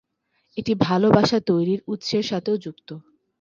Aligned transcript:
এটি 0.57 0.73
"ভালবাসা 0.81 1.37
তৈরির" 1.47 1.79
উৎসের 1.87 2.23
সাথেও 2.23 2.55
যুক্ত। 2.57 2.89